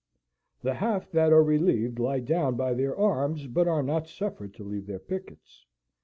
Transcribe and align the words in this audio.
The 0.63 0.73
half 0.73 1.11
that 1.11 1.31
are 1.31 1.43
relieved 1.43 1.99
lie 1.99 2.21
down 2.21 2.55
by 2.55 2.73
their 2.73 2.97
arms, 2.97 3.45
but 3.45 3.67
are 3.67 3.83
not 3.83 4.07
suffered 4.09 4.51
to 4.55 4.63
leave 4.63 4.87
their 4.87 4.97
pickets. 4.97 5.67